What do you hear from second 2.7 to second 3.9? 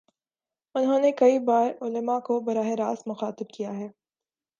راست مخاطب کیا ہے۔